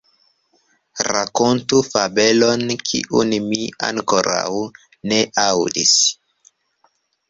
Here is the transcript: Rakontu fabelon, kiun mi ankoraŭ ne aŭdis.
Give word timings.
Rakontu 1.09 1.81
fabelon, 1.91 2.65
kiun 2.89 3.37
mi 3.53 3.63
ankoraŭ 3.91 4.59
ne 5.13 5.25
aŭdis. 5.49 5.97